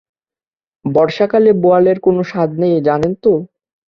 বর্ষাকালে 0.85 1.51
বোয়ালের 1.61 1.97
কোনো 1.99 2.21
স্বাদ 2.23 2.49
নেই 2.61 2.75
জানেন 2.87 3.13
তো? 3.23 3.33